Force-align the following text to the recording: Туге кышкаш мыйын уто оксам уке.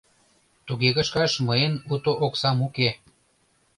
Туге 0.65 0.89
кышкаш 0.95 1.33
мыйын 1.47 1.73
уто 1.93 2.11
оксам 2.25 2.57
уке. 2.67 2.89